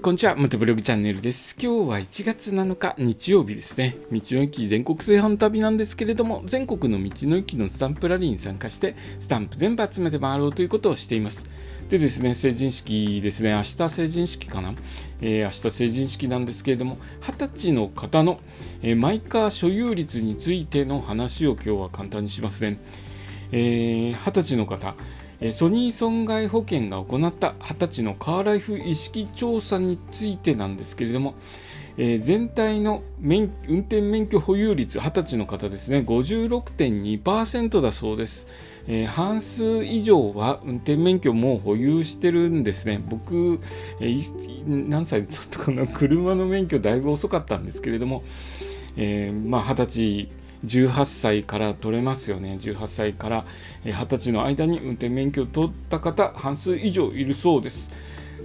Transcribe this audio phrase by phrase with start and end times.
[0.00, 1.56] こんにちは、元ブログチャンネルです。
[1.60, 3.96] 今日は1月7日日曜日ですね。
[4.12, 11.50] 道の駅全国製販旅なんですけれども、全国の道の駅のスタンプラリーに参加して、スタンプ全部集めて回ろうということをしています。
[11.90, 14.72] でですね、成人式ですね、明日成人式かな、
[15.20, 18.38] えー、明日成人式なんですけれども、20歳の方の、
[18.82, 22.78] えー、マイカー所有率についての話を今日は簡単にしますね。
[23.50, 24.94] えー、20歳の方、
[25.52, 31.34] ソニー損害保険が行った20歳のカーライフ意識調査についてなんですけれども、
[31.96, 38.46] えー、全体の運転免許保有率、20歳の方ですね、56.2%だそうです。
[38.86, 43.02] えー、半数以上は運転免許も保有してるんですね。
[43.04, 43.60] 僕、
[44.00, 48.22] えー、何歳ちょっとかな、 車の免許だいぶ遅かったんですけれども、
[48.96, 50.28] えー、まあ、20歳
[50.64, 52.58] 18歳から取れますよね。
[52.60, 53.46] 18歳から
[53.84, 57.92] 20歳の間に運転免許を取った方半数以上いるそうです。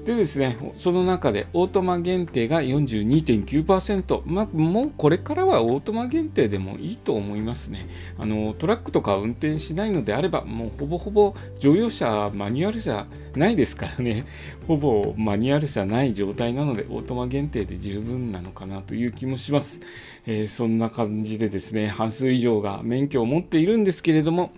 [0.05, 7.87] でですね、その中でオートマ限定が42.9%、まあ、もうこれからはオートマ限定でもいいと思いますね。
[8.17, 14.25] あのトラックとか運転しないのであれば、もうほぼほぼ乗用車、マニュアル車ないですからね、
[14.67, 19.79] ほぼマニュアル車ない状態なので、オートマ限定で十分なのかなという気もします。
[20.25, 24.51] えー、そんな感じでですね、半数以上が免許を持っているんですけれども、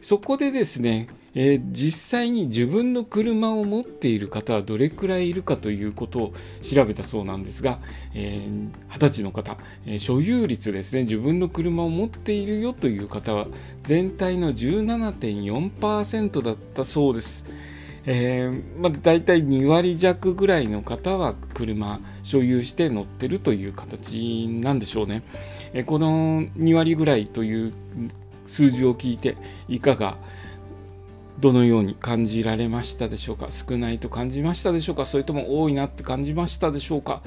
[0.00, 7.78] そこでですね、えー、実際に自分の車を持っている方はどれくらいいるかということを調べたそうなんですが、
[8.14, 13.46] えー、20歳の方、えー、所有率ですね自分の車を持っているよという方は
[13.80, 17.44] 全体の17.4%だったそうです。
[18.04, 25.22] えーまあ、大体2割弱ぐらいの方は車所有して乗ってるという形なんでしょうね。
[25.72, 27.72] えー、この2割ぐらいという
[28.46, 29.36] 数字を聞いて
[29.68, 30.16] いかが
[31.42, 33.48] どのように感じられましたでしょうか？
[33.50, 35.04] 少ないと感じましたでしょうか？
[35.04, 37.20] それとも多いなって感じましたでしょうか？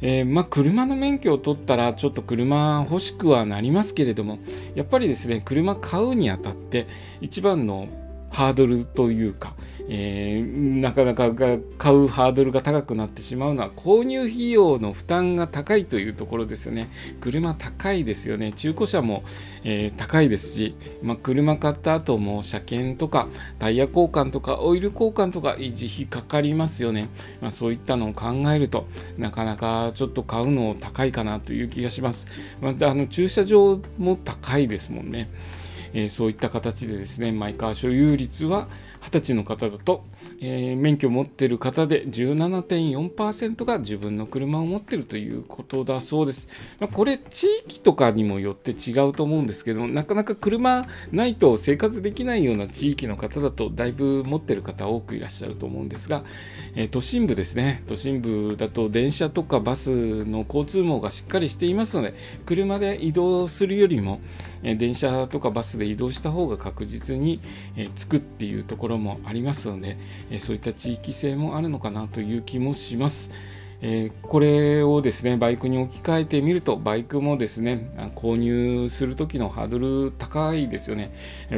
[0.00, 4.38] えー、まあ、車の免許を取ったらちょっと車欲しくはなりますけれども
[4.74, 6.88] やっぱりですね車買うにあたって
[7.20, 7.88] 一番の
[8.28, 9.53] ハードルというか、
[9.88, 16.88] えー、なかなか買うハードルが高くなってしまうのは購入費用の負担が高いというところですよね。
[17.20, 18.52] 車高いですよね。
[18.52, 19.24] 中古車も、
[19.62, 23.28] えー、高いですし、まあ、車買った後も車検とか
[23.58, 27.08] タイヤ交換とかオイル交換とか維持費かかりますよね。
[27.40, 28.86] まあ、そういったのを考えると
[29.18, 32.26] なかなかちょっと買うの高いかなという気がします。
[32.60, 35.28] またあの駐車場も高いですもんね。
[35.94, 38.68] えー、そういった形でですねマイカー所有率は
[39.04, 40.04] 20歳の方だと、
[40.40, 46.48] えー、免許を持っている方で17.4%が自分の車を持っているということだそうです。
[46.80, 56.24] まあ、これ地域とかにもよって違うと思うんですけどなかなか車ないと生活できないような地域の方だとだいぶ持ってる方多くいらっしゃると思うんですが、
[56.74, 62.14] えー、都心部ですね都心部だと電車とかバスの交通網がしっかりしていますので
[62.46, 64.20] 車で移動するよりも、
[64.62, 67.40] えー、電車とかバスでで移動した方が確実に、
[67.76, 69.96] えー、着くっていうところもありますので、
[70.30, 73.30] えそういった地域性もあるのかなという気もします。
[73.82, 81.12] え、これをですねバイクに置き換えてみるとバイクもですね購入する時のハードル高いですよね。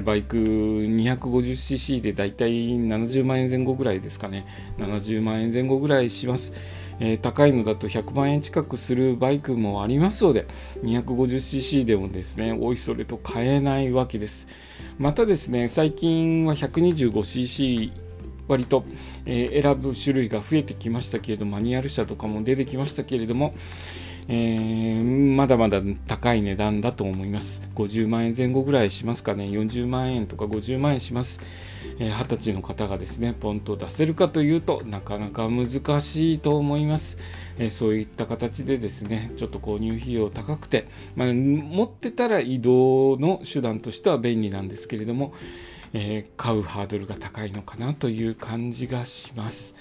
[0.04, 4.44] バイク 250cc でだいたい70万円前後ぐらいですかね。
[4.78, 6.52] 70万円前後ぐらいします、
[7.00, 10.46] えー、高いのだと100万円近くするバイクもありますので
[10.82, 14.46] 250cc でもですねおいそれと買えないわけです。
[14.98, 17.92] またですね最近は 125cc
[18.48, 18.84] 割と、
[19.24, 23.54] えー、選ぶ種類が増えてきましたけれどマニュアル車とかも出てきましたけれども、
[24.28, 27.62] えー、まだまだ高い値段だと思います。
[27.74, 29.44] 50万円前後ぐらいしますかね。
[29.44, 31.40] 40万円とか50万円します、
[31.98, 35.68] えー、20歳の方がですねポンと出せるかというとなかなか難
[36.00, 37.18] しいと思います、
[37.58, 45.32] えー、そういった形でですねちょっと購入費用高くて、まあ、持ってたら移動の手段としては便利なんですけれども
[45.92, 49.74] えー、買うハードルが高いのかなという感じがします。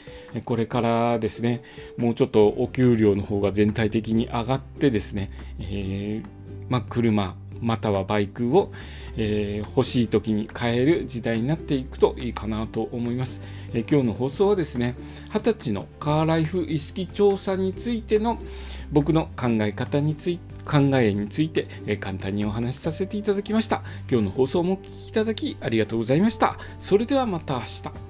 [0.46, 1.62] これからですね、
[1.98, 5.30] もうちょっとお給料の方が全体的に上がってですね、
[5.60, 6.26] えー、
[6.70, 8.72] まあ、車またはバイクを、
[9.18, 13.42] えー、欲しい時に買える時代になっていくといいかなと思います。
[13.74, 14.96] えー、今日の放送はですね、
[15.32, 18.40] 20歳のカーライフ意識調査についての
[18.92, 23.84] 僕の考え方について考えについて、え簡単にお話しさせていただきました。
[24.10, 26.58] 今日の放送もお聴きいただきありがとうございました。
[26.80, 28.05] それではまた明日。